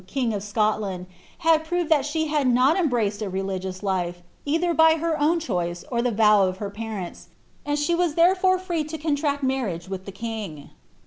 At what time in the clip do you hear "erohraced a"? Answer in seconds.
2.75-3.29